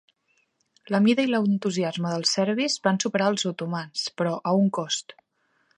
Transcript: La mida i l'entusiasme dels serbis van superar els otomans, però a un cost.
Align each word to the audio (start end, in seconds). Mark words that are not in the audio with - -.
La 0.95 1.01
mida 1.07 1.25
i 1.27 1.29
l'entusiasme 1.33 2.15
dels 2.15 2.33
serbis 2.39 2.79
van 2.89 3.01
superar 3.05 3.29
els 3.35 3.49
otomans, 3.53 4.09
però 4.23 4.35
a 4.53 4.57
un 4.65 4.73
cost. 4.81 5.17